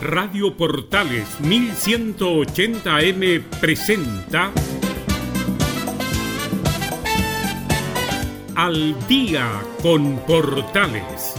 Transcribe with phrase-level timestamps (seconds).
[0.00, 4.50] Radio Portales 1180M presenta
[8.56, 9.46] Al día
[9.82, 11.34] con Portales.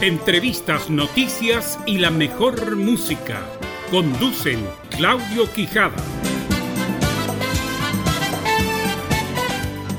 [0.00, 3.42] Entrevistas, noticias y la mejor música.
[3.90, 6.02] Conducen Claudio Quijada.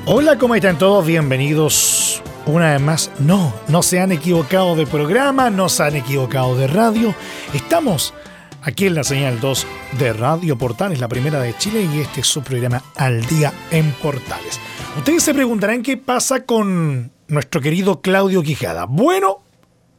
[0.06, 1.06] Hola, ¿cómo están todos?
[1.06, 1.99] Bienvenidos
[2.50, 3.12] una vez más.
[3.20, 7.14] No, no se han equivocado de programa, no se han equivocado de radio.
[7.54, 8.14] Estamos
[8.64, 9.68] aquí en la señal 2
[10.00, 13.92] de Radio Portales, la primera de Chile, y este es su programa Al Día en
[13.94, 14.60] Portales.
[14.98, 18.86] Ustedes se preguntarán qué pasa con nuestro querido Claudio Quijada.
[18.86, 19.44] Bueno,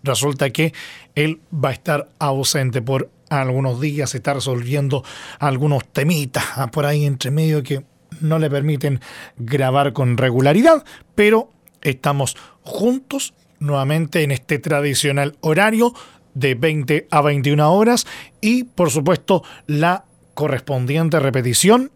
[0.02, 0.74] resulta que
[1.14, 5.04] él va a estar ausente por algunos días, está resolviendo
[5.38, 7.84] algunos temitas por ahí entre medio que
[8.20, 9.00] no le permiten
[9.36, 11.52] grabar con regularidad, pero
[11.82, 15.94] estamos juntos nuevamente en este tradicional horario
[16.34, 18.06] de 20 a 21 horas
[18.40, 21.90] y por supuesto la correspondiente repetición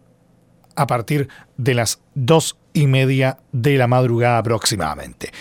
[0.75, 5.31] a partir de las 2 y media de la madrugada aproximadamente.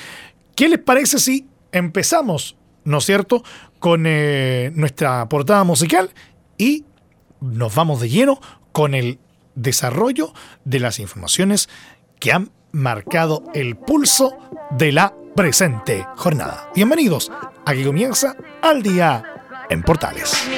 [0.54, 3.42] ¿Qué les parece si empezamos, ¿no es cierto?,
[3.80, 6.10] con eh, nuestra portada musical
[6.56, 6.84] y
[7.40, 8.40] nos vamos de lleno
[8.72, 9.18] con el
[9.54, 10.32] desarrollo
[10.64, 11.68] de las informaciones
[12.20, 14.36] que han marcado el pulso
[14.72, 16.70] de la presente jornada.
[16.74, 17.30] Bienvenidos,
[17.64, 19.22] aquí comienza al día
[19.70, 20.48] en Portales.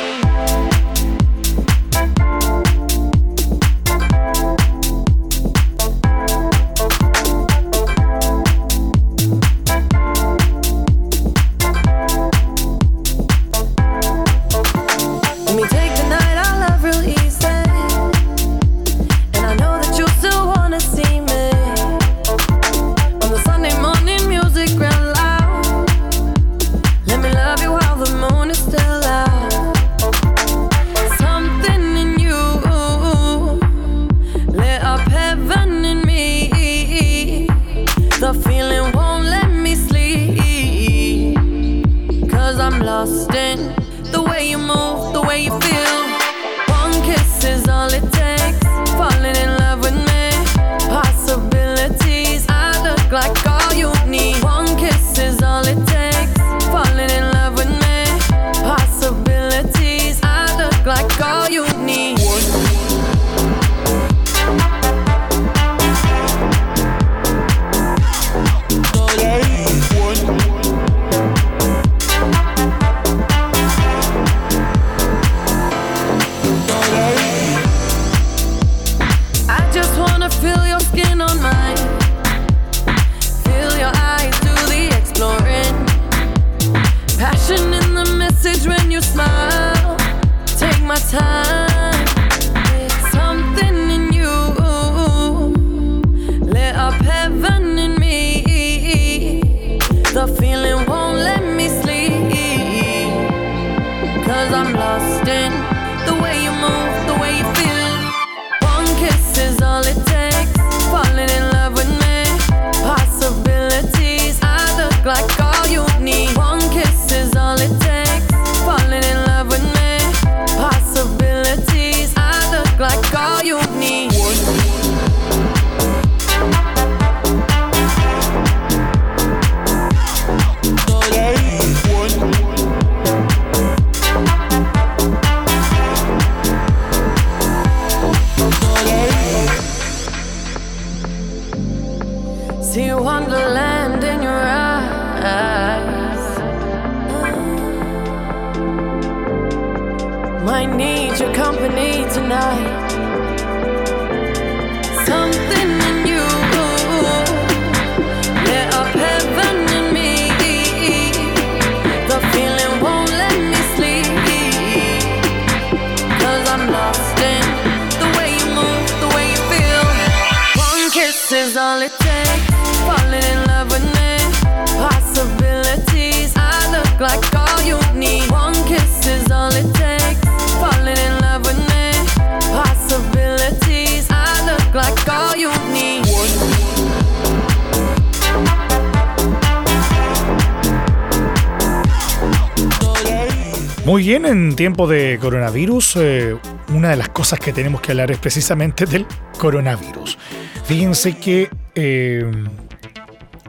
[194.56, 196.36] Tiempo de coronavirus, eh,
[196.70, 199.06] una de las cosas que tenemos que hablar es precisamente del
[199.38, 200.16] coronavirus.
[200.64, 202.24] Fíjense que, eh,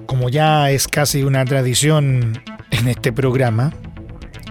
[0.06, 3.74] como ya es casi una tradición en este programa,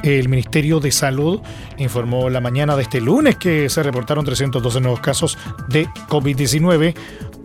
[0.03, 1.41] El Ministerio de Salud
[1.77, 5.37] informó la mañana de este lunes que se reportaron 312 nuevos casos
[5.69, 6.95] de COVID-19,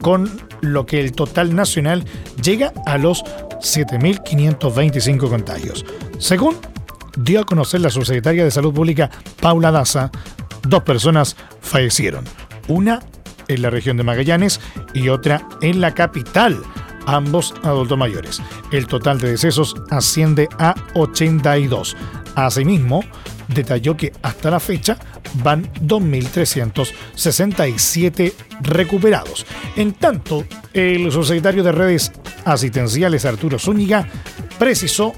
[0.01, 0.29] con
[0.61, 2.05] lo que el total nacional
[2.41, 3.23] llega a los
[3.59, 5.85] 7.525 contagios.
[6.17, 6.55] Según
[7.17, 9.09] dio a conocer la subsecretaria de Salud Pública,
[9.41, 10.11] Paula Daza,
[10.63, 12.25] dos personas fallecieron.
[12.67, 13.01] Una
[13.47, 14.59] en la región de Magallanes
[14.93, 16.61] y otra en la capital,
[17.05, 18.41] ambos adultos mayores.
[18.71, 21.97] El total de decesos asciende a 82.
[22.35, 23.03] Asimismo,
[23.49, 24.97] detalló que hasta la fecha
[25.43, 29.45] van 2.367 recuperados.
[29.75, 32.11] En tanto, el subsecretario de redes
[32.45, 34.07] asistenciales Arturo Zúñiga
[34.57, 35.13] precisó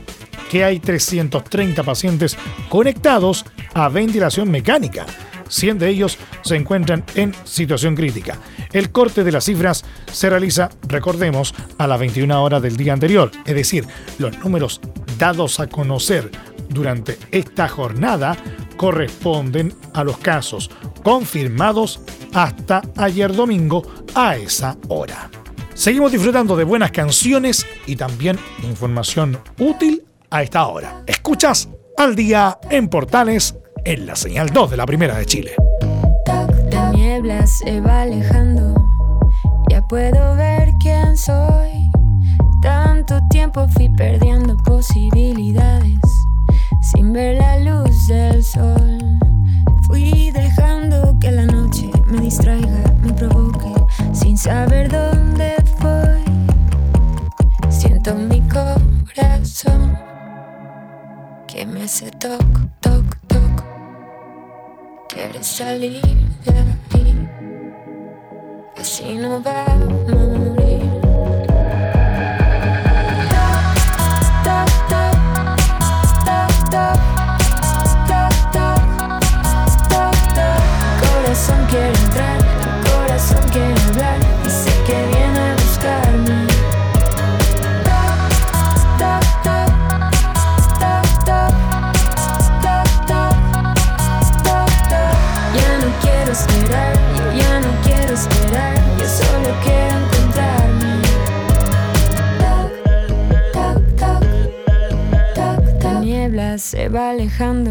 [0.49, 2.37] que hay 330 pacientes
[2.69, 5.05] conectados a ventilación mecánica
[5.53, 8.37] 100 de ellos se encuentran en situación crítica.
[8.71, 13.31] El corte de las cifras se realiza, recordemos, a las 21 horas del día anterior,
[13.45, 13.85] es decir,
[14.17, 14.81] los números
[15.17, 16.31] dados a conocer
[16.69, 18.35] durante esta jornada
[18.77, 20.71] corresponden a los casos
[21.03, 22.01] confirmados
[22.33, 23.83] hasta ayer domingo
[24.15, 25.29] a esa hora.
[25.75, 30.03] Seguimos disfrutando de buenas canciones y también información útil
[30.33, 31.03] a esta hora.
[31.05, 35.51] Escuchas al día en Portales en la señal 2 de la Primera de Chile.
[36.71, 38.73] La niebla se va alejando,
[39.69, 41.91] ya puedo ver quién soy.
[42.63, 45.99] Tanto tiempo fui perdiendo posibilidades
[46.81, 49.19] sin ver la luz del sol.
[49.85, 53.71] Fui dejando que la noche me distraiga, me provoque,
[54.13, 56.23] sin saber dónde voy.
[57.69, 60.02] Siento mi corazón
[61.53, 62.41] que me hace toc,
[62.81, 63.63] toc, toc.
[65.07, 66.01] Quieres salir
[66.45, 67.15] de aquí,
[68.81, 70.89] así no va a morir.
[73.29, 73.69] Toc.
[81.01, 82.42] Corazón quiere entrar,
[106.73, 107.69] se va alejando,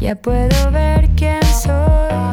[0.00, 2.31] ya puedo ver quién soy.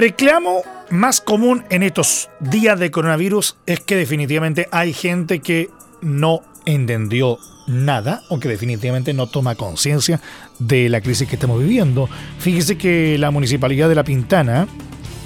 [0.00, 5.68] Reclamo más común en estos días de coronavirus es que definitivamente hay gente que
[6.00, 10.18] no entendió nada o que definitivamente no toma conciencia
[10.58, 12.08] de la crisis que estamos viviendo.
[12.38, 14.66] Fíjese que la Municipalidad de La Pintana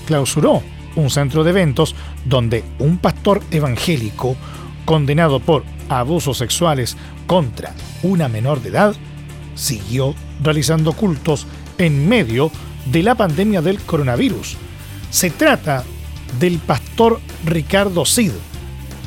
[0.06, 0.60] clausuró
[0.96, 4.34] un centro de eventos donde un pastor evangélico
[4.84, 6.96] condenado por abusos sexuales
[7.28, 8.96] contra una menor de edad
[9.54, 11.46] siguió realizando cultos
[11.78, 12.50] en medio
[12.86, 14.63] de la pandemia del coronavirus.
[15.14, 15.84] Se trata
[16.40, 18.32] del pastor Ricardo Cid,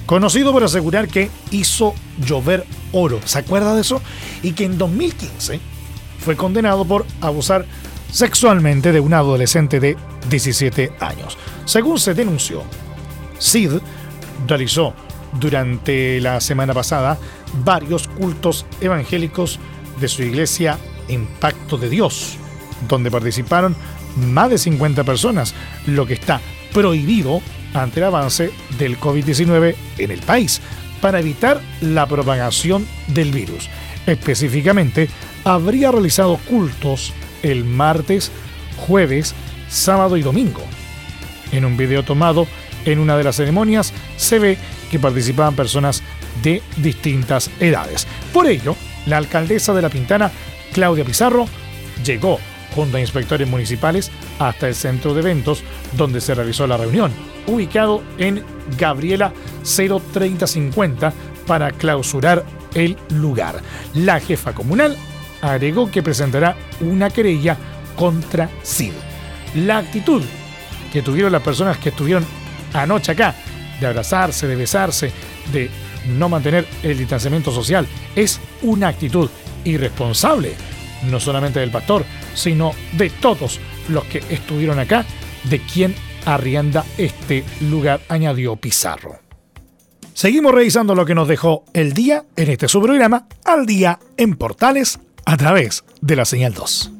[0.06, 1.94] conocido por asegurar que hizo
[2.26, 3.20] llover oro.
[3.26, 4.02] ¿Se acuerda de eso?
[4.42, 5.60] Y que en 2015
[6.24, 7.66] fue condenado por abusar
[8.10, 9.98] sexualmente de un adolescente de
[10.30, 11.38] 17 años.
[11.66, 12.64] Según se denunció,
[13.38, 13.74] Cid
[14.48, 14.94] realizó
[15.38, 17.18] durante la semana pasada
[17.66, 19.60] varios cultos evangélicos
[20.00, 22.38] de su iglesia Impacto de Dios,
[22.88, 23.76] donde participaron
[24.18, 25.54] más de 50 personas,
[25.86, 26.42] lo que está
[26.74, 27.42] prohibido
[27.74, 30.62] ante el avance del COVID-19 en el país,
[31.02, 33.70] para evitar la propagación del virus.
[34.06, 35.10] Específicamente,
[35.44, 38.32] habría realizado cultos el martes,
[38.78, 39.36] jueves,
[39.70, 40.64] sábado y domingo.
[41.52, 42.48] En un video tomado
[42.86, 44.58] en una de las ceremonias se ve
[44.92, 46.04] que participaban personas
[46.42, 48.08] de distintas edades.
[48.34, 50.32] Por ello, la alcaldesa de La Pintana,
[50.74, 51.48] Claudia Pizarro,
[52.04, 52.40] llegó
[52.78, 57.12] junto a inspectores municipales hasta el centro de eventos donde se realizó la reunión,
[57.48, 58.44] ubicado en
[58.78, 61.12] Gabriela 03050
[61.48, 63.64] para clausurar el lugar.
[63.96, 64.96] La jefa comunal
[65.42, 67.58] agregó que presentará una querella
[67.96, 68.94] contra CID.
[69.56, 70.22] La actitud
[70.94, 72.24] que tuvieron las personas que estuvieron
[72.74, 73.34] anoche acá,
[73.80, 75.12] de abrazarse, de besarse,
[75.52, 75.72] de
[76.10, 79.32] no mantener el distanciamiento social, es una actitud
[79.64, 80.54] irresponsable,
[81.10, 82.06] no solamente del pastor,
[82.38, 85.06] sino de todos los que estuvieron acá,
[85.44, 85.94] de quien
[86.26, 89.20] arrienda este lugar, añadió Pizarro.
[90.14, 94.36] Seguimos revisando lo que nos dejó el día en este su programa, Al Día en
[94.36, 96.97] Portales, a través de la señal 2.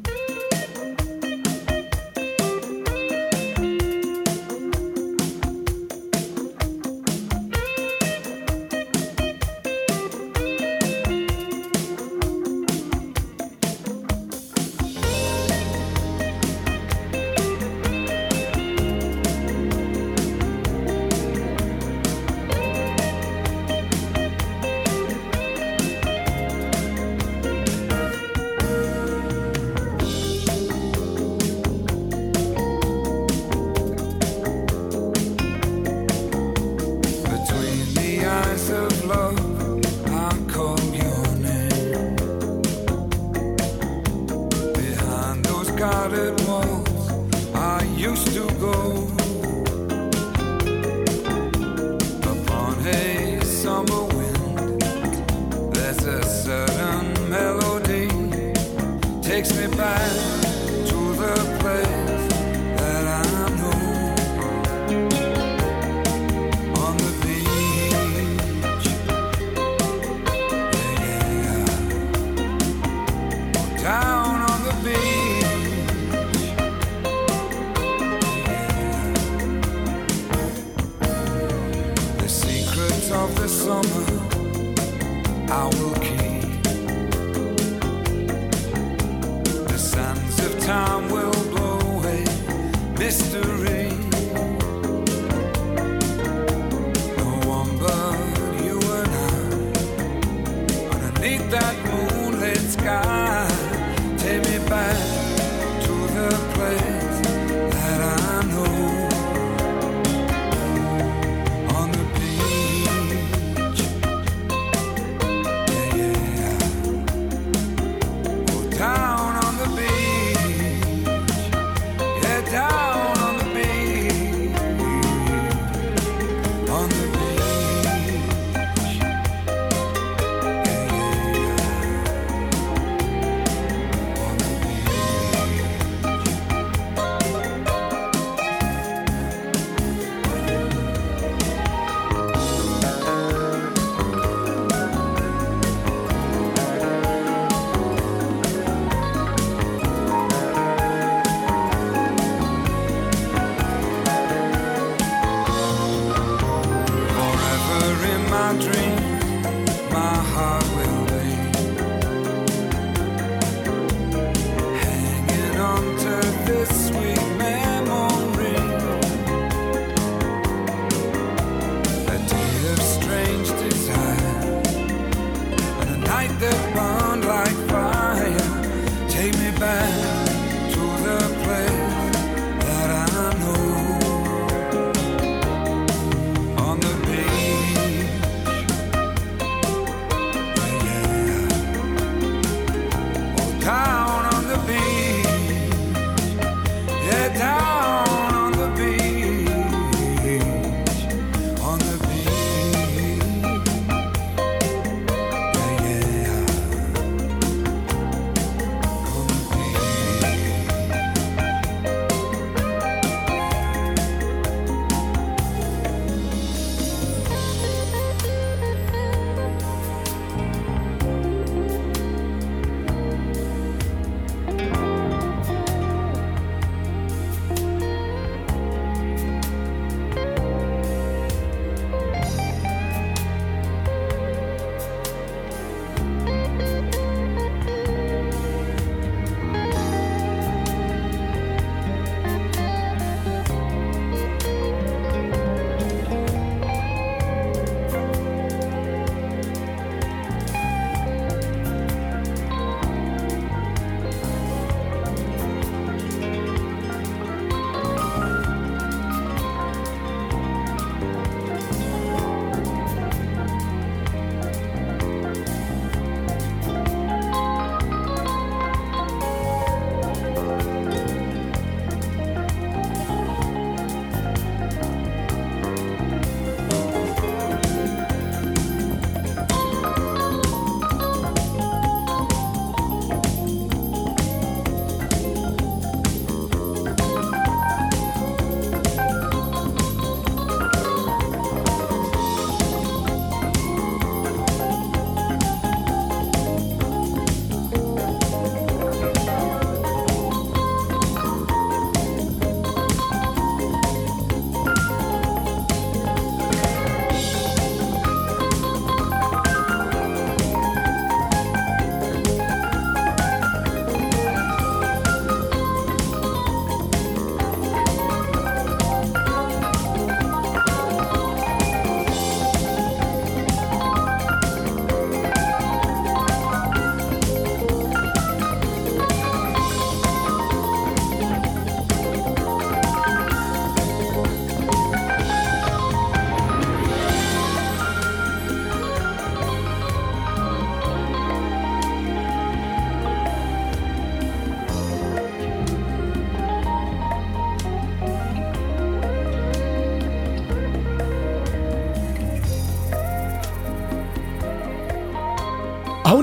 [46.14, 46.67] it one.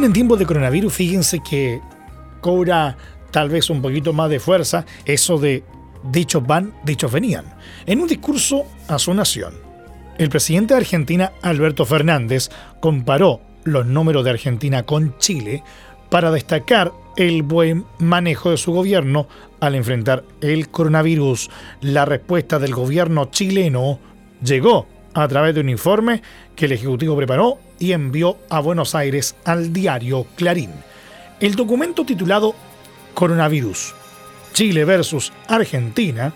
[0.04, 1.80] En tiempos de coronavirus, fíjense que
[2.40, 2.96] cobra
[3.30, 5.64] tal vez un poquito más de fuerza eso de
[6.10, 7.44] dichos van, dichos venían.
[7.86, 9.54] En un discurso a su nación,
[10.18, 15.62] el presidente de Argentina, Alberto Fernández, comparó los números de Argentina con Chile
[16.10, 19.26] para destacar el buen manejo de su gobierno
[19.60, 21.50] al enfrentar el coronavirus.
[21.80, 23.98] La respuesta del gobierno chileno
[24.42, 26.22] llegó a través de un informe
[26.54, 30.70] que el Ejecutivo preparó y envió a Buenos Aires al diario Clarín.
[31.38, 32.54] El documento titulado
[33.12, 33.94] Coronavirus,
[34.54, 36.32] Chile versus Argentina,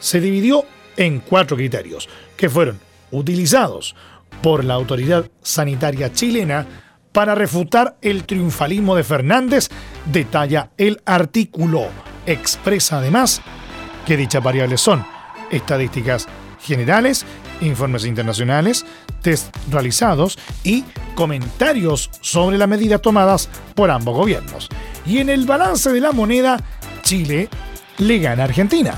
[0.00, 0.64] se dividió
[0.96, 2.80] en cuatro criterios que fueron
[3.12, 3.94] utilizados
[4.42, 6.66] por la autoridad sanitaria chilena
[7.12, 9.68] para refutar el triunfalismo de Fernández,
[10.10, 11.86] detalla el artículo.
[12.26, 13.40] Expresa además
[14.04, 15.06] que dichas variables son
[15.52, 16.26] estadísticas
[16.60, 17.24] generales,
[17.60, 18.84] informes internacionales,
[19.22, 24.68] test realizados y comentarios sobre las medidas tomadas por ambos gobiernos.
[25.06, 26.60] Y en el balance de la moneda,
[27.02, 27.48] Chile
[27.98, 28.94] le gana a Argentina.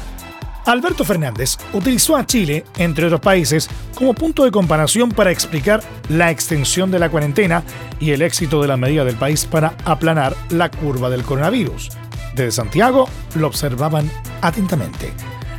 [0.67, 6.31] Alberto Fernández utilizó a Chile, entre otros países, como punto de comparación para explicar la
[6.31, 7.63] extensión de la cuarentena
[8.01, 11.91] y el éxito de la medida del país para aplanar la curva del coronavirus.
[12.35, 14.11] Desde Santiago lo observaban
[14.41, 15.13] atentamente.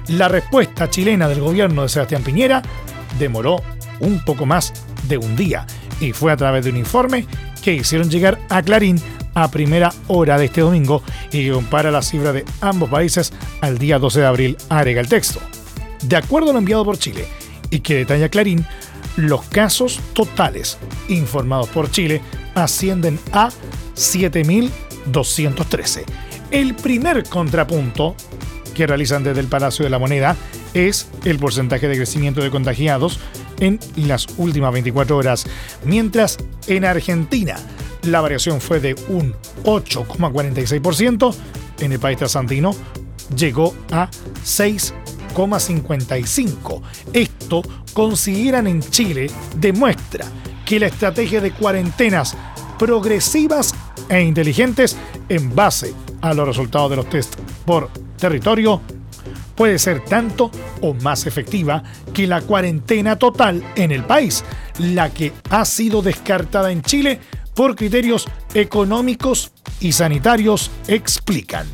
[0.07, 2.61] La respuesta chilena del gobierno de Sebastián Piñera
[3.19, 3.61] demoró
[3.99, 4.73] un poco más
[5.07, 5.65] de un día
[5.99, 7.25] y fue a través de un informe
[7.63, 9.01] que hicieron llegar a Clarín
[9.33, 13.77] a primera hora de este domingo y que compara la cifra de ambos países al
[13.77, 15.41] día 12 de abril, agrega el texto.
[16.03, 17.25] De acuerdo a lo enviado por Chile
[17.69, 18.65] y que detalla Clarín,
[19.17, 20.77] los casos totales
[21.09, 22.21] informados por Chile
[22.53, 23.49] ascienden a
[23.95, 26.03] 7.213.
[26.51, 28.15] El primer contrapunto
[28.73, 30.35] que realizan desde el Palacio de la Moneda
[30.73, 33.21] es el porcentaje de crecimiento de contagiados
[33.59, 35.47] en las últimas 24 horas,
[35.83, 36.37] mientras
[36.67, 37.55] en Argentina
[38.03, 41.35] la variación fue de un 8,46%,
[41.79, 42.73] en el país trasandino
[43.35, 44.09] llegó a
[44.43, 46.81] 6,55%.
[47.13, 47.63] Esto,
[47.93, 50.25] consiguieran en Chile, demuestra
[50.65, 52.35] que la estrategia de cuarentenas
[52.77, 53.73] progresivas
[54.09, 54.97] e inteligentes
[55.29, 58.81] en base a los resultados de los test por territorio
[59.55, 64.43] puede ser tanto o más efectiva que la cuarentena total en el país,
[64.79, 67.19] la que ha sido descartada en Chile
[67.53, 71.67] por criterios económicos y sanitarios, explican.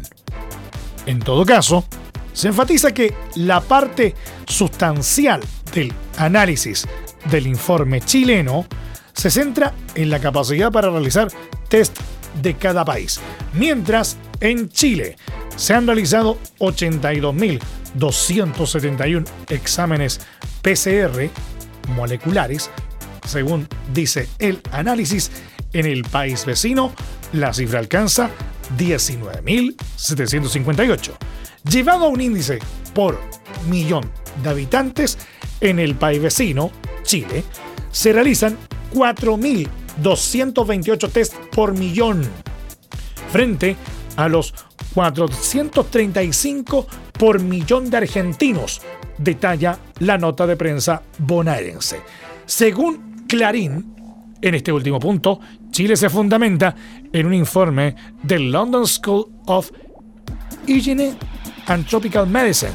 [1.06, 1.86] En todo caso,
[2.34, 4.16] se enfatiza que la parte
[4.48, 5.42] sustancial
[5.74, 6.88] del análisis
[7.30, 8.66] del informe chileno
[9.14, 11.30] se centra en la capacidad para realizar
[11.68, 12.00] test
[12.42, 13.20] de cada país,
[13.54, 15.18] mientras en Chile
[15.56, 20.22] se han realizado 82.271 exámenes
[20.62, 21.30] PCR
[21.96, 22.70] moleculares,
[23.28, 25.30] según dice el análisis,
[25.74, 26.92] en el país vecino,
[27.34, 28.30] la cifra alcanza
[28.78, 31.12] 19.758,
[31.70, 32.60] llevado a un índice
[32.94, 33.20] por
[33.70, 34.10] millón
[34.44, 35.18] de habitantes
[35.62, 36.72] en el país vecino,
[37.04, 37.44] Chile,
[37.92, 38.58] se realizan
[40.02, 42.22] 4.228 test por millón,
[43.32, 43.76] frente
[44.16, 44.54] a los
[44.94, 46.88] 435
[47.18, 48.82] por millón de argentinos,
[49.18, 52.02] detalla la nota de prensa bonaerense.
[52.46, 53.96] Según Clarín,
[54.42, 56.76] en este último punto, Chile se fundamenta
[57.14, 59.72] en un informe del London School of
[60.66, 61.16] Hygiene
[61.68, 62.74] and Tropical Medicine,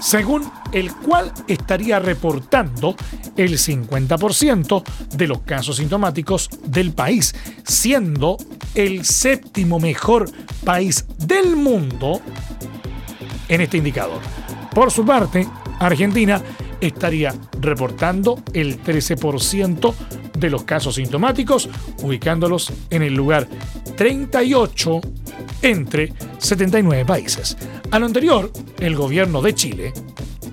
[0.00, 2.96] según el cual estaría reportando
[3.36, 4.82] el 50%
[5.16, 8.36] de los casos sintomáticos del país, siendo
[8.74, 10.30] el séptimo mejor
[10.64, 12.20] país del mundo
[13.48, 14.20] en este indicador.
[14.74, 15.46] Por su parte,
[15.78, 16.42] Argentina
[16.80, 19.94] estaría reportando el 13%
[20.38, 21.68] de los casos sintomáticos,
[22.02, 23.48] ubicándolos en el lugar
[23.96, 25.00] 38
[25.64, 27.56] entre 79 países.
[27.90, 29.92] A lo anterior, el gobierno de Chile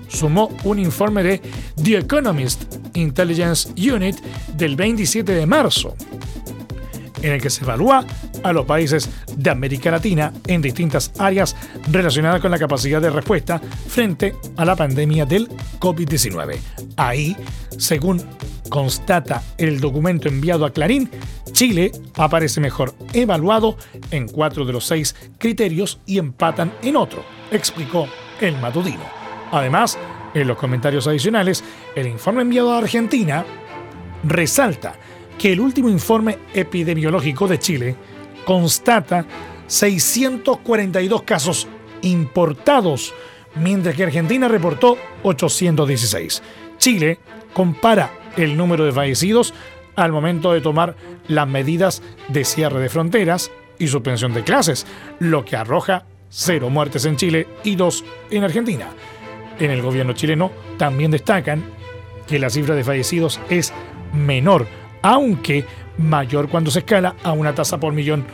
[0.08, 1.40] sumó un informe de
[1.82, 4.16] The Economist Intelligence Unit
[4.56, 5.94] del 27 de marzo,
[7.20, 8.04] en el que se evalúa
[8.42, 11.56] a los países de América Latina en distintas áreas
[11.90, 15.48] relacionadas con la capacidad de respuesta frente a la pandemia del
[15.78, 16.56] COVID-19.
[16.96, 17.36] Ahí,
[17.76, 18.22] según
[18.70, 21.10] constata el documento enviado a Clarín,
[21.52, 23.76] Chile aparece mejor evaluado
[24.10, 28.08] en cuatro de los seis criterios y empatan en otro, explicó
[28.40, 29.04] el matutino.
[29.50, 29.98] Además,
[30.34, 31.62] en los comentarios adicionales,
[31.94, 33.44] el informe enviado a Argentina
[34.24, 34.94] resalta
[35.38, 37.96] que el último informe epidemiológico de Chile
[38.44, 39.26] constata
[39.66, 41.68] 642 casos
[42.02, 43.14] importados,
[43.56, 46.42] mientras que Argentina reportó 816.
[46.78, 47.18] Chile
[47.52, 49.52] compara el número de fallecidos
[49.96, 50.96] al momento de tomar
[51.28, 54.86] las medidas de cierre de fronteras y suspensión de clases,
[55.18, 58.88] lo que arroja cero muertes en Chile y dos en Argentina.
[59.58, 61.62] En el gobierno chileno también destacan
[62.26, 63.72] que la cifra de fallecidos es
[64.12, 64.66] menor,
[65.02, 65.64] aunque
[65.98, 68.24] mayor cuando se escala a una tasa por millón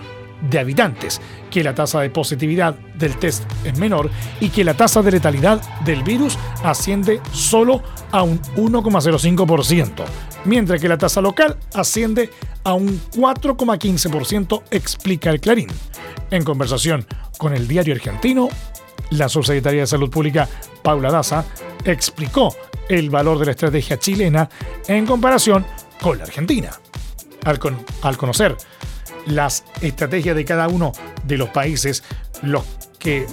[0.42, 1.20] de habitantes,
[1.50, 5.60] que la tasa de positividad del test es menor y que la tasa de letalidad
[5.84, 10.04] del virus asciende solo a un 1,05%,
[10.44, 12.30] mientras que la tasa local asciende
[12.64, 15.68] a un 4,15%, explica el Clarín.
[16.30, 17.06] En conversación
[17.38, 18.48] con el diario argentino,
[19.10, 20.48] la subsecretaria de Salud Pública,
[20.82, 21.44] Paula Daza,
[21.84, 22.54] explicó
[22.88, 24.48] el valor de la estrategia chilena
[24.86, 25.64] en comparación
[26.00, 26.70] con la Argentina.
[27.44, 27.58] Al,
[28.02, 28.56] al conocer
[29.26, 30.92] las estrategias de cada uno
[31.24, 32.02] de los países,
[32.42, 32.64] los
[32.98, 33.26] que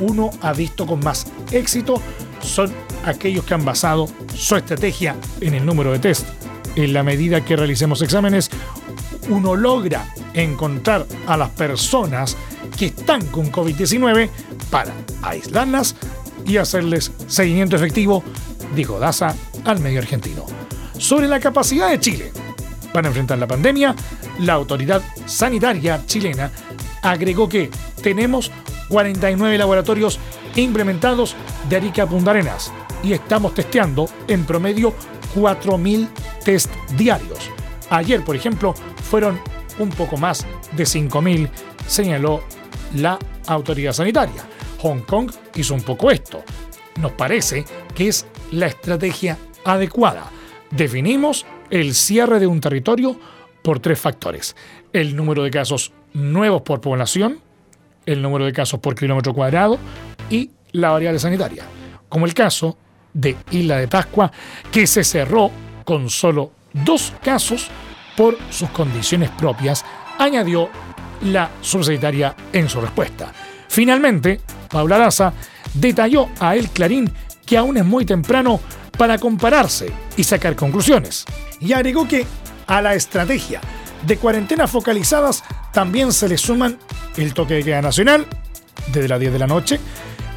[0.00, 2.00] uno ha visto con más éxito
[2.40, 2.72] son
[3.04, 6.26] aquellos que han basado su estrategia en el número de test.
[6.76, 8.50] En la medida que realicemos exámenes,
[9.28, 12.36] uno logra encontrar a las personas
[12.76, 14.30] que están con COVID-19
[14.70, 15.96] para aislarlas
[16.46, 18.22] y hacerles seguimiento efectivo,
[18.74, 20.46] dijo Daza al medio argentino.
[20.98, 22.32] Sobre la capacidad de Chile
[22.98, 23.94] para enfrentar la pandemia,
[24.40, 26.50] la autoridad sanitaria chilena
[27.00, 27.70] agregó que
[28.02, 28.50] tenemos
[28.88, 30.18] 49 laboratorios
[30.56, 31.36] implementados
[31.68, 32.72] de Arica a Punta Arenas
[33.04, 34.92] y estamos testeando en promedio
[35.36, 36.08] 4.000
[36.44, 37.38] test diarios.
[37.90, 38.74] Ayer, por ejemplo,
[39.08, 39.38] fueron
[39.78, 41.48] un poco más de 5.000,
[41.86, 42.42] señaló
[42.96, 44.42] la autoridad sanitaria.
[44.80, 46.42] Hong Kong hizo un poco esto.
[46.96, 50.32] Nos parece que es la estrategia adecuada.
[50.72, 53.18] Definimos el cierre de un territorio
[53.62, 54.56] por tres factores.
[54.92, 57.40] El número de casos nuevos por población,
[58.06, 59.78] el número de casos por kilómetro cuadrado
[60.30, 61.64] y la variable sanitaria.
[62.08, 62.78] Como el caso
[63.12, 64.30] de Isla de Pascua,
[64.70, 65.50] que se cerró
[65.84, 67.68] con solo dos casos
[68.16, 69.84] por sus condiciones propias,
[70.18, 70.68] añadió
[71.22, 73.32] la subsecretaria en su respuesta.
[73.68, 75.32] Finalmente, Paula Daza
[75.74, 77.10] detalló a El Clarín
[77.44, 78.60] que aún es muy temprano
[78.98, 81.24] para compararse y sacar conclusiones.
[81.60, 82.26] Y agregó que
[82.66, 83.60] a la estrategia
[84.06, 86.78] de cuarentenas focalizadas también se le suman
[87.16, 88.26] el toque de queda nacional
[88.92, 89.80] desde las 10 de la noche,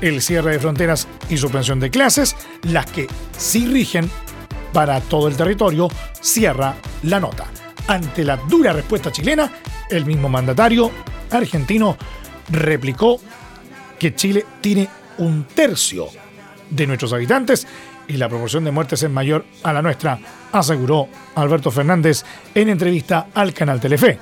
[0.02, 4.10] el cierre de fronteras y suspensión de clases, las que sí rigen
[4.74, 7.46] para todo el territorio, cierra la nota.
[7.88, 9.52] Ante la dura respuesta chilena,
[9.90, 10.92] el mismo mandatario
[11.30, 11.98] argentino
[12.50, 13.20] replicó
[14.00, 16.08] que Chile tiene un tercio
[16.70, 17.68] de nuestros habitantes
[18.12, 20.20] y la proporción de muertes es mayor a la nuestra,
[20.52, 24.20] aseguró Alberto Fernández en entrevista al canal Telefe.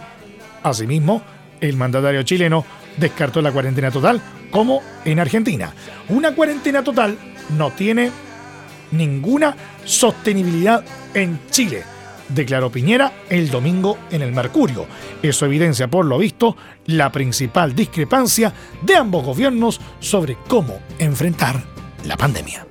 [0.62, 1.24] Asimismo,
[1.60, 2.64] el mandatario chileno
[2.98, 4.22] descartó la cuarentena total
[4.52, 5.74] como en Argentina.
[6.10, 7.18] Una cuarentena total
[7.58, 8.12] no tiene
[8.92, 10.84] ninguna sostenibilidad
[11.16, 11.84] en Chile,
[12.30, 14.86] declaró Piñera el domingo en el Mercurio.
[15.24, 21.64] Eso evidencia, por lo visto, la principal discrepancia de ambos gobiernos sobre cómo enfrentar
[22.06, 22.69] la pandemia.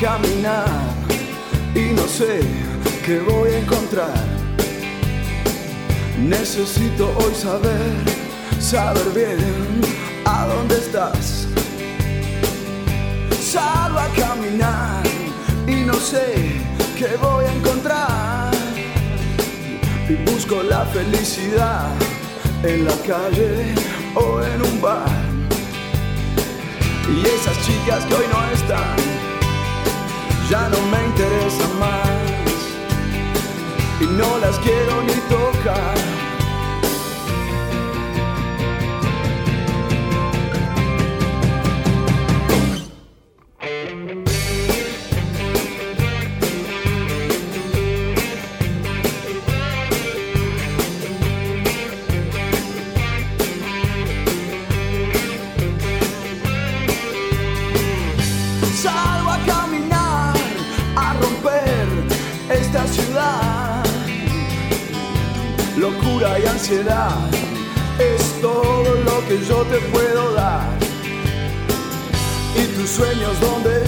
[0.00, 0.66] Caminar
[1.74, 2.40] y no sé
[3.06, 4.24] qué voy a encontrar.
[6.18, 7.92] Necesito hoy saber,
[8.58, 9.80] saber bien
[10.24, 11.46] a dónde estás.
[13.40, 15.04] Salgo a caminar
[15.68, 16.60] y no sé
[16.98, 18.50] qué voy a encontrar.
[20.08, 21.92] Y busco la felicidad
[22.64, 23.74] en la calle
[24.16, 25.08] o en un bar.
[27.08, 29.23] Y esas chicas que hoy no están
[30.54, 32.60] ya no me interesa más
[34.00, 36.13] y no las quiero ni tocar.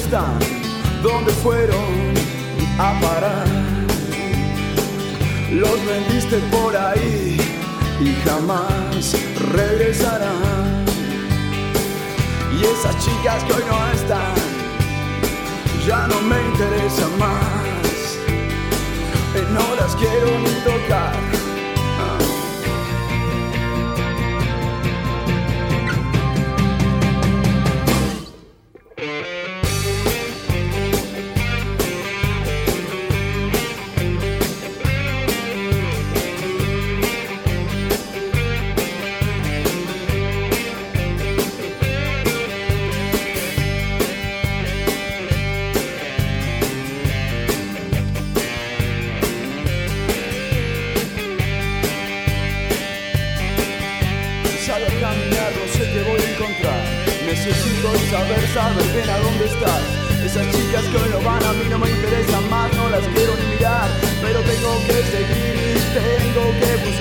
[0.07, 0.39] Están?
[1.03, 2.15] ¿Dónde fueron
[2.79, 3.47] a parar?
[5.51, 7.37] Los vendiste por ahí
[8.01, 9.17] y jamás
[9.53, 10.85] regresarán.
[12.57, 14.35] Y esas chicas que hoy no están,
[15.87, 18.19] ya no me interesan más.
[19.53, 21.06] No las quiero ni tocar.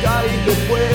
[0.07, 0.94] A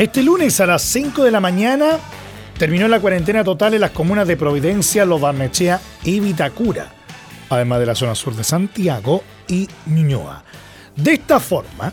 [0.00, 1.98] Este lunes a las 5 de la mañana
[2.56, 6.90] terminó la cuarentena total en las comunas de Providencia, Lobarnechea y Vitacura,
[7.50, 10.42] además de la zona sur de Santiago y Ñuñoa.
[10.96, 11.92] De esta forma,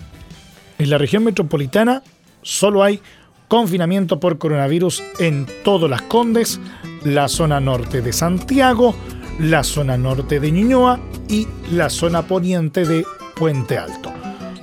[0.80, 2.02] en la región metropolitana
[2.42, 3.02] solo hay
[3.50, 6.62] confinamiento por coronavirus en todas las Condes,
[7.04, 8.96] la zona norte de Santiago,
[9.38, 10.98] la zona norte de Ñuñoa
[11.28, 13.04] y la zona poniente de
[13.36, 14.14] Puente Alto.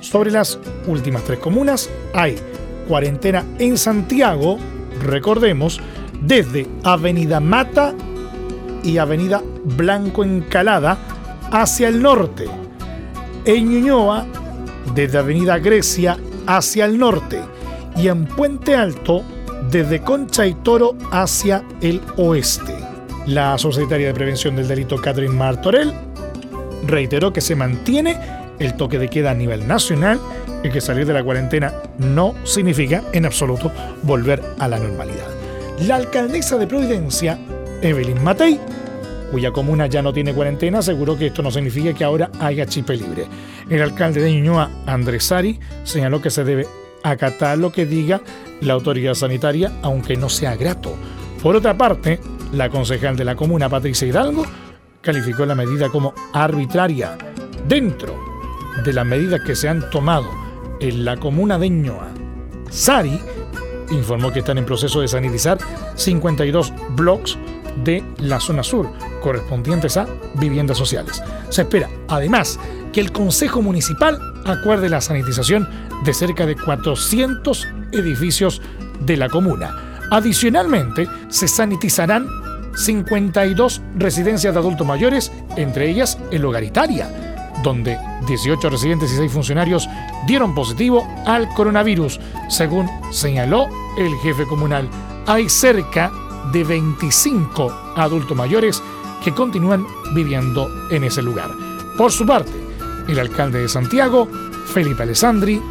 [0.01, 2.39] Sobre las últimas tres comunas hay
[2.87, 4.57] cuarentena en Santiago,
[5.01, 5.79] recordemos,
[6.21, 7.93] desde Avenida Mata
[8.83, 10.97] y Avenida Blanco Encalada
[11.51, 12.45] hacia el norte.
[13.45, 14.25] En Ñuñoa,
[14.93, 16.17] desde Avenida Grecia
[16.47, 17.41] hacia el norte.
[17.95, 19.23] Y en Puente Alto,
[19.69, 22.75] desde Concha y Toro hacia el oeste.
[23.25, 25.93] La Societaria de Prevención del Delito Catherine Martorell
[26.85, 28.17] reiteró que se mantiene
[28.59, 30.19] el toque de queda a nivel nacional
[30.65, 35.27] y que salir de la cuarentena no significa en absoluto volver a la normalidad.
[35.81, 37.37] La alcaldesa de Providencia,
[37.81, 38.59] Evelyn Matei,
[39.31, 42.95] cuya comuna ya no tiene cuarentena, aseguró que esto no significa que ahora haya chipe
[42.95, 43.27] libre.
[43.69, 46.65] El alcalde de Ñuñoa, Andrés Sari, señaló que se debe
[47.03, 48.21] acatar lo que diga
[48.61, 50.95] la autoridad sanitaria, aunque no sea grato.
[51.43, 52.19] Por otra parte,
[52.53, 54.45] la concejal de la comuna, Patricia Hidalgo,
[55.01, 57.17] calificó la medida como arbitraria.
[57.67, 58.15] Dentro
[58.83, 60.44] de las medidas que se han tomado
[60.79, 62.09] en la comuna de Ñoa,
[62.69, 63.19] Sari
[63.91, 65.57] informó que están en proceso de sanitizar
[65.95, 67.37] 52 blocks
[67.83, 68.89] de la zona sur,
[69.21, 71.21] correspondientes a viviendas sociales.
[71.49, 72.59] Se espera, además,
[72.93, 75.67] que el Consejo Municipal acuerde la sanitización
[76.03, 78.61] de cerca de 400 edificios
[79.01, 79.99] de la comuna.
[80.11, 82.27] Adicionalmente, se sanitizarán
[82.75, 87.09] 52 residencias de adultos mayores, entre ellas el Hogar Italia,
[87.63, 87.97] donde
[88.27, 89.87] 18 residentes y 6 funcionarios
[90.25, 92.19] dieron positivo al coronavirus,
[92.49, 93.67] según señaló
[93.97, 94.89] el jefe comunal.
[95.27, 96.11] Hay cerca
[96.51, 98.81] de 25 adultos mayores
[99.23, 101.49] que continúan viviendo en ese lugar.
[101.97, 102.51] Por su parte,
[103.07, 104.27] el alcalde de Santiago,
[104.67, 105.61] Felipe Alessandri,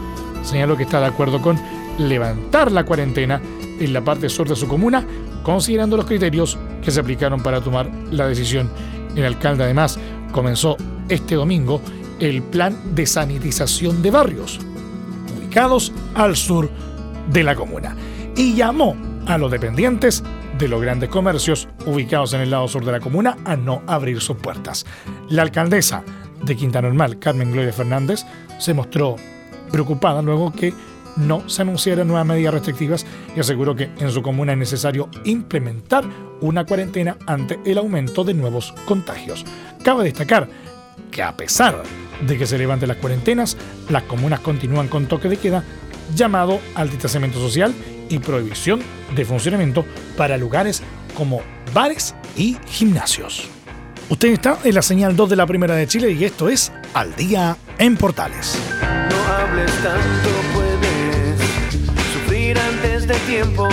[0.42, 1.59] señaló que está de acuerdo con
[1.98, 3.40] levantar la cuarentena
[3.78, 5.05] en la parte sur de su comuna,
[5.42, 8.70] considerando los criterios que se aplicaron para tomar la decisión.
[9.14, 9.98] El alcalde además
[10.32, 10.76] comenzó
[11.09, 11.80] este domingo
[12.21, 14.61] el plan de sanitización de barrios
[15.37, 16.71] ubicados al sur
[17.31, 17.97] de la comuna
[18.37, 18.97] y llamó
[19.27, 20.23] a los dependientes
[20.59, 24.21] de los grandes comercios ubicados en el lado sur de la comuna a no abrir
[24.21, 24.85] sus puertas.
[25.29, 26.05] La alcaldesa
[26.45, 28.25] de Quinta Normal, Carmen Gloria Fernández,
[28.59, 29.17] se mostró
[29.73, 30.73] preocupada luego que
[31.17, 33.07] no se anunciaran nuevas medidas restrictivas
[33.37, 36.05] y aseguró que en su comuna es necesario implementar
[36.41, 39.45] una cuarentena ante el aumento de nuevos contagios.
[39.85, 40.49] Cabe destacar
[41.15, 41.83] que a pesar
[42.27, 43.57] de que se levanten las cuarentenas,
[43.89, 45.62] las comunas continúan con toque de queda
[46.15, 47.73] llamado al distanciamiento social
[48.09, 48.83] y prohibición
[49.15, 49.87] de funcionamiento
[50.17, 50.83] para lugares
[51.17, 51.41] como
[51.73, 53.49] bares y gimnasios.
[54.11, 57.15] Usted está en la señal 2 de la Primera de Chile y esto es Al
[57.15, 58.59] Día en Portales.
[58.83, 61.41] No hables tanto, puedes
[62.12, 63.69] sufrir antes de tiempo.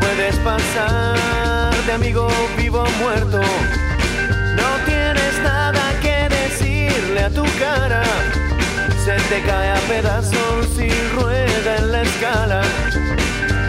[0.00, 2.26] Puedes pasar de amigo
[2.56, 3.38] vivo o muerto.
[3.38, 5.91] No tienes nada
[7.22, 8.02] a tu cara.
[9.04, 12.62] Se te cae a pedazos y rueda en la escala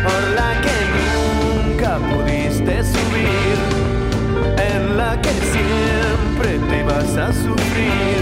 [0.04, 3.58] por la que nunca pudiste subir,
[4.58, 8.22] en la que siempre te vas a sufrir,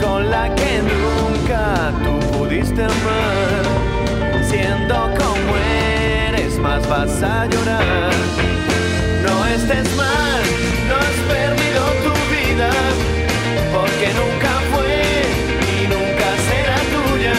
[0.00, 3.62] con la que nunca tú pudiste amar,
[4.48, 5.56] siendo como
[6.28, 8.12] eres más vas a llorar.
[9.22, 10.42] No estés mal,
[10.88, 12.70] no has perdido tu vida,
[14.02, 15.02] porque nunca fue
[15.78, 17.34] y nunca será tuya.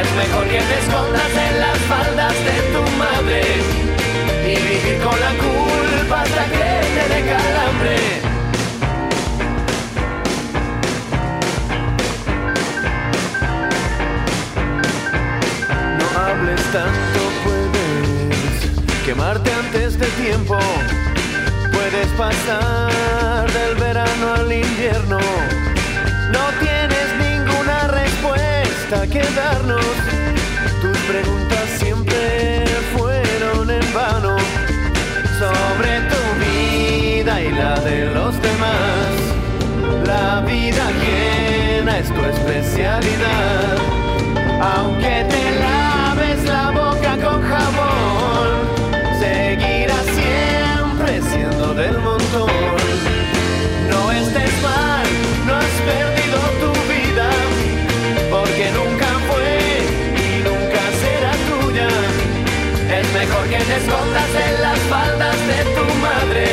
[0.00, 3.42] Es mejor que te escondas en las faldas de tu madre
[4.44, 7.98] y vivir con la culpa hasta que te dé calambre.
[15.98, 20.58] No hables tanto, puedes quemarte antes de tiempo.
[21.90, 25.18] Puedes pasar del verano al invierno.
[26.30, 29.86] No tienes ninguna respuesta que darnos.
[30.82, 34.36] Tus preguntas siempre fueron en vano
[35.38, 39.08] sobre tu vida y la de los demás.
[40.04, 43.78] La vida ajena es tu especialidad.
[44.60, 45.77] Aunque te laves
[51.78, 51.84] No
[54.10, 55.06] estés mal,
[55.46, 57.30] no has perdido tu vida,
[58.32, 59.58] porque nunca fue
[60.16, 61.88] y nunca será tuya.
[62.98, 66.46] Es mejor que te escondas en las faldas de tu madre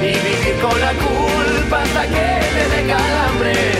[0.00, 3.71] y vivir con la culpa hasta que te dé calambre.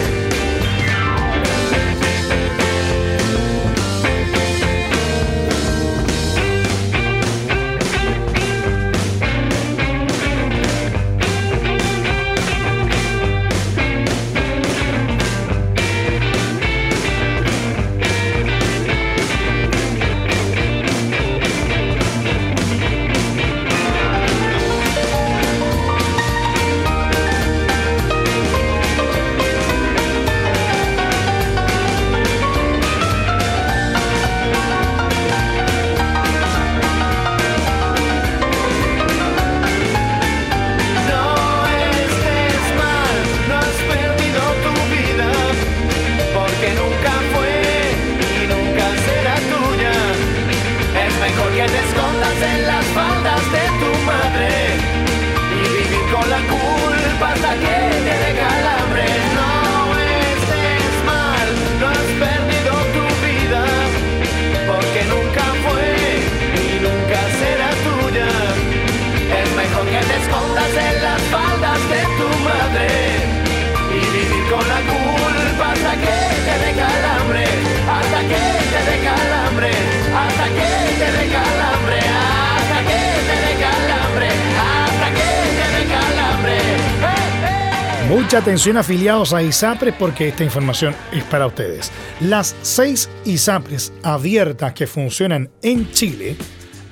[88.53, 91.91] Atención afiliados a ISAPRES porque esta información es para ustedes.
[92.21, 96.37] Las seis ISAPRES abiertas que funcionan en Chile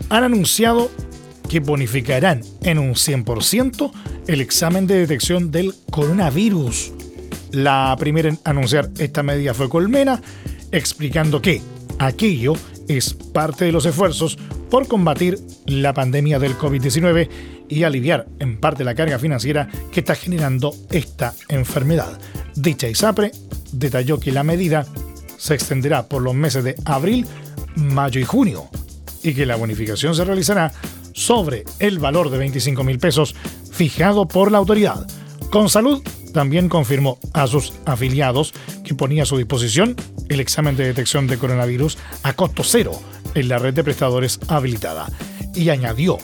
[0.09, 0.91] han anunciado
[1.51, 3.93] que bonificarán en un 100%
[4.27, 6.95] el examen de detección del coronavirus.
[7.51, 10.23] La primera en anunciar esta medida fue Colmena,
[10.73, 11.61] explicando que
[11.99, 12.55] aquello
[12.89, 14.39] es parte de los esfuerzos
[14.71, 17.29] por combatir la pandemia del COVID-19
[17.71, 22.19] y aliviar en parte la carga financiera que está generando esta enfermedad.
[22.55, 23.33] Dicha ISAPRE
[23.73, 24.87] detalló que la medida
[25.39, 27.27] se extenderá por los meses de abril,
[27.77, 28.69] mayo y junio
[29.23, 30.73] y que la bonificación se realizará
[31.15, 33.35] sobre el valor de 25 mil pesos
[33.73, 35.07] fijado por la autoridad.
[35.51, 36.03] Con salud
[36.33, 38.53] también confirmó a sus afiliados
[38.85, 39.97] que ponía a su disposición
[40.29, 42.93] el examen de detección de coronavirus a costo cero
[43.35, 45.09] en la red de prestadores habilitada
[45.55, 46.19] y añadió,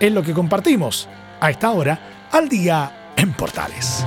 [0.00, 1.08] es lo que compartimos
[1.40, 4.04] a esta hora al día en Portales.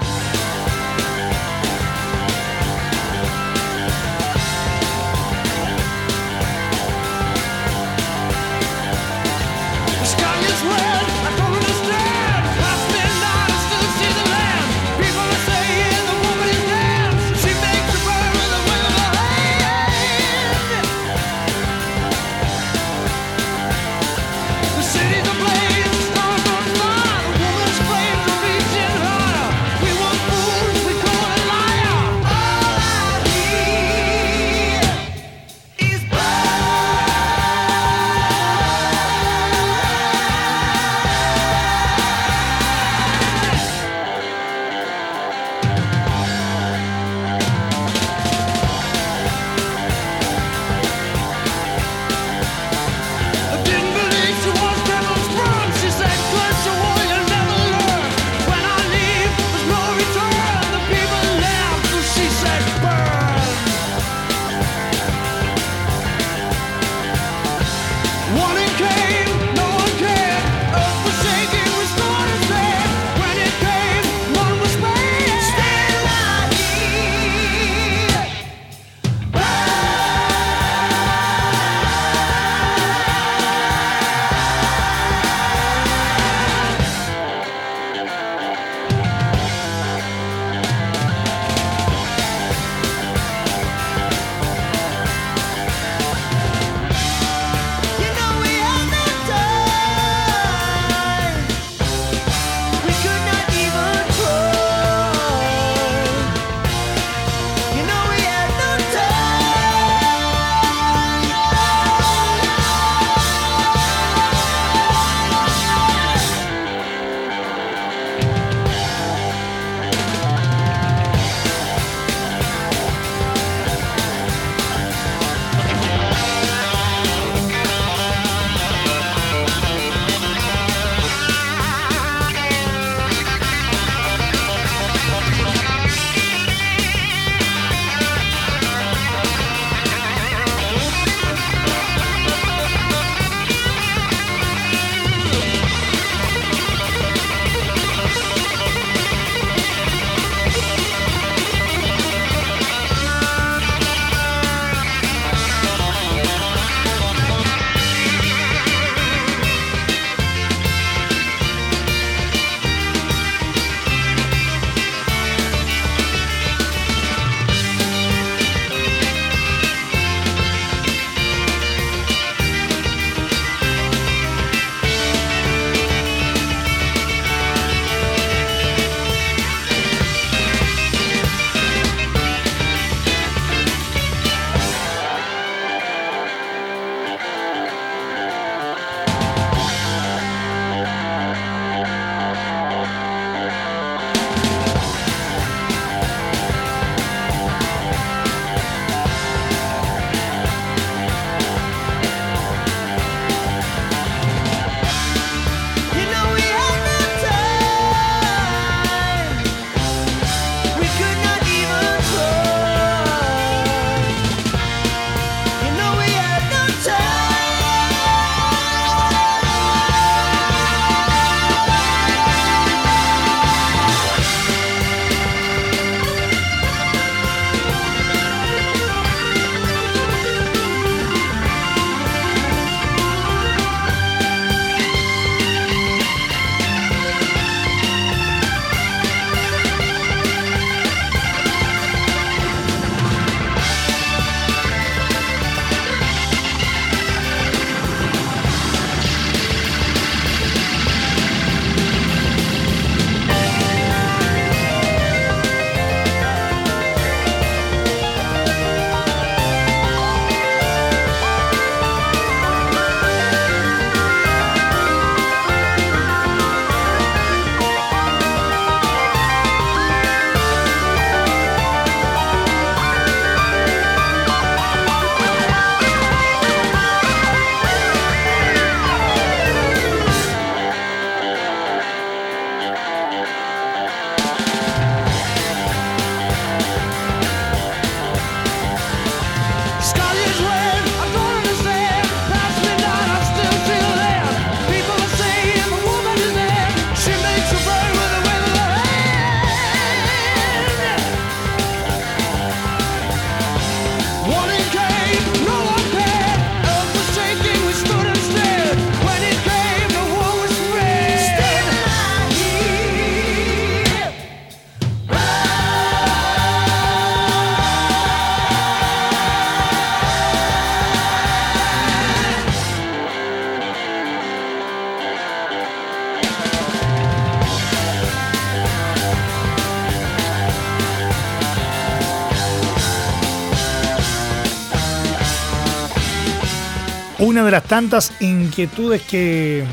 [337.39, 339.63] Una de las tantas inquietudes que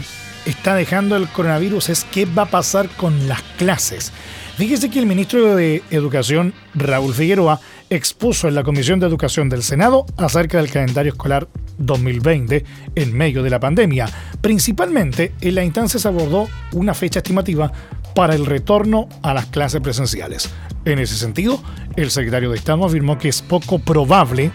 [0.44, 4.12] está dejando el coronavirus es qué va a pasar con las clases.
[4.56, 7.58] Fíjese que el ministro de Educación, Raúl Figueroa,
[7.90, 11.48] expuso en la Comisión de Educación del Senado acerca del calendario escolar
[11.78, 12.64] 2020
[12.94, 14.08] en medio de la pandemia.
[14.40, 17.72] Principalmente en la instancia se abordó una fecha estimativa
[18.14, 20.50] para el retorno a las clases presenciales.
[20.84, 21.60] En ese sentido,
[21.96, 24.52] el secretario de Estado afirmó que es poco probable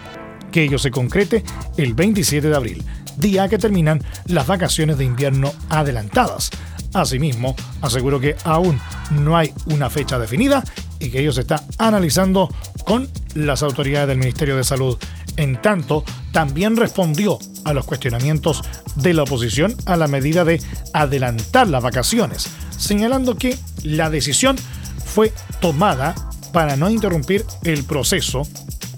[0.52, 1.42] que ello se concrete
[1.76, 2.84] el 27 de abril,
[3.16, 6.50] día que terminan las vacaciones de invierno adelantadas.
[6.94, 8.78] Asimismo, aseguró que aún
[9.10, 10.62] no hay una fecha definida
[11.00, 12.48] y que ello se está analizando
[12.84, 14.98] con las autoridades del Ministerio de Salud.
[15.36, 18.62] En tanto, también respondió a los cuestionamientos
[18.96, 20.60] de la oposición a la medida de
[20.92, 24.56] adelantar las vacaciones, señalando que la decisión
[25.04, 26.14] fue tomada
[26.52, 28.46] para no interrumpir el proceso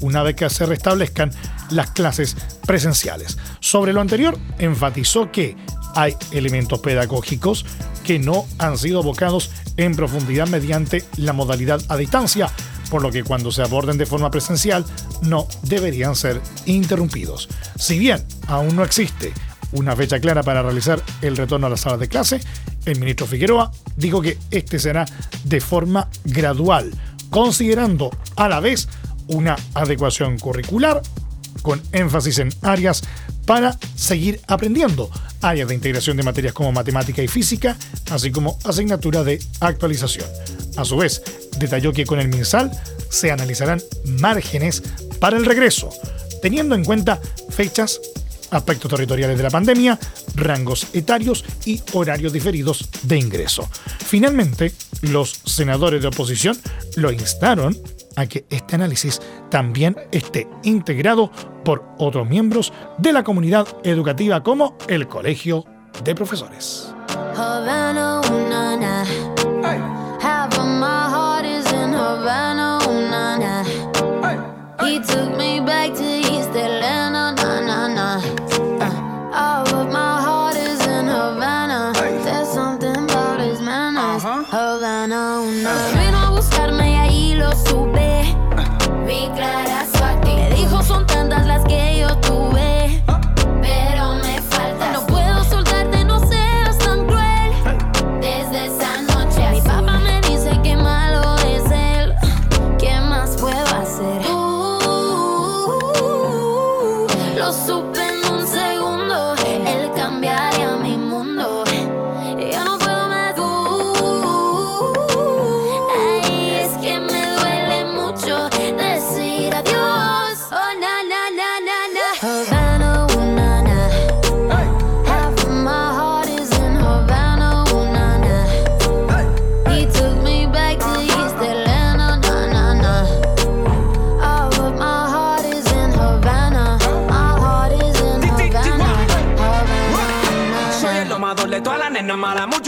[0.00, 1.30] una vez que se restablezcan
[1.70, 2.36] las clases
[2.66, 3.38] presenciales.
[3.60, 5.56] Sobre lo anterior, enfatizó que
[5.94, 7.64] hay elementos pedagógicos
[8.04, 12.50] que no han sido abocados en profundidad mediante la modalidad a distancia,
[12.90, 14.84] por lo que cuando se aborden de forma presencial
[15.22, 17.48] no deberían ser interrumpidos.
[17.78, 19.32] Si bien aún no existe
[19.72, 22.40] una fecha clara para realizar el retorno a las salas de clase,
[22.84, 25.06] el ministro Figueroa dijo que este será
[25.44, 26.92] de forma gradual,
[27.34, 28.86] considerando a la vez
[29.26, 31.02] una adecuación curricular
[31.62, 33.02] con énfasis en áreas
[33.44, 35.10] para seguir aprendiendo,
[35.42, 37.76] áreas de integración de materias como matemática y física,
[38.12, 40.28] así como asignaturas de actualización.
[40.76, 41.24] A su vez,
[41.58, 42.70] detalló que con el MinSal
[43.08, 43.82] se analizarán
[44.20, 44.84] márgenes
[45.18, 45.90] para el regreso,
[46.40, 47.20] teniendo en cuenta
[47.50, 48.00] fechas,
[48.50, 49.98] aspectos territoriales de la pandemia,
[50.34, 53.68] rangos etarios y horarios diferidos de ingreso.
[53.98, 54.72] Finalmente,
[55.02, 56.58] los senadores de oposición
[56.96, 57.76] lo instaron
[58.16, 59.20] a que este análisis
[59.50, 61.30] también esté integrado
[61.64, 65.64] por otros miembros de la comunidad educativa como el Colegio
[66.04, 66.94] de Profesores.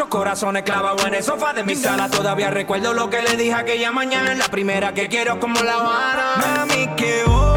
[0.09, 2.09] Corazones clavados en el sofá de mi sala.
[2.09, 4.35] Todavía recuerdo lo que le dije aquella mañana.
[4.35, 6.66] La primera que quiero como la Habana.
[6.66, 7.55] Mami, que hora,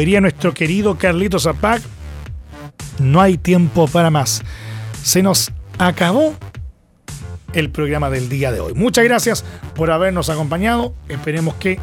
[0.00, 1.82] diría nuestro querido Carlito Zapac,
[2.98, 4.42] no hay tiempo para más.
[5.02, 6.34] Se nos acabó
[7.52, 8.74] el programa del día de hoy.
[8.74, 9.44] Muchas gracias
[9.74, 10.94] por habernos acompañado.
[11.08, 11.78] Esperemos que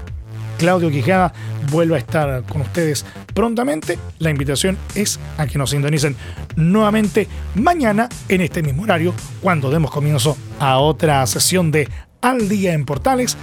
[0.57, 1.33] Claudio Quijada
[1.71, 3.99] vuelva a estar con ustedes prontamente.
[4.17, 6.15] La invitación es a que nos sintonicen
[6.55, 11.87] nuevamente mañana en este mismo horario cuando demos comienzo a otra sesión de
[12.21, 13.37] Al Día en Portales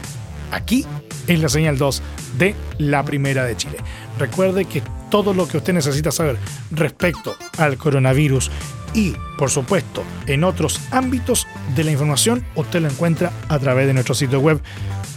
[0.51, 0.85] aquí
[1.27, 2.03] en la señal 2
[2.39, 3.79] de la Primera de Chile.
[4.19, 6.39] Recuerde que todo lo que usted necesita saber
[6.71, 8.51] respecto al coronavirus
[8.95, 13.95] y, por supuesto, en otros ámbitos de la información, usted lo encuentra a través de
[13.95, 14.61] nuestro sitio web